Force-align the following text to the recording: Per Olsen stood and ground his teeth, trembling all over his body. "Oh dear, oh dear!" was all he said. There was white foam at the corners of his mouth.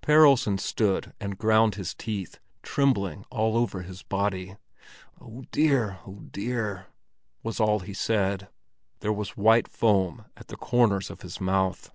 Per 0.00 0.24
Olsen 0.24 0.58
stood 0.58 1.12
and 1.18 1.36
ground 1.36 1.74
his 1.74 1.92
teeth, 1.92 2.38
trembling 2.62 3.24
all 3.32 3.56
over 3.56 3.82
his 3.82 4.04
body. 4.04 4.54
"Oh 5.20 5.42
dear, 5.50 5.98
oh 6.06 6.20
dear!" 6.20 6.86
was 7.42 7.58
all 7.58 7.80
he 7.80 7.92
said. 7.92 8.46
There 9.00 9.12
was 9.12 9.36
white 9.36 9.66
foam 9.66 10.26
at 10.36 10.46
the 10.46 10.56
corners 10.56 11.10
of 11.10 11.22
his 11.22 11.40
mouth. 11.40 11.90